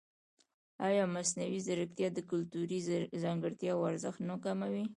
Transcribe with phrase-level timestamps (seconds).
[0.87, 2.79] ایا مصنوعي ځیرکتیا د کلتوري
[3.23, 4.85] ځانګړتیاوو ارزښت نه کموي؟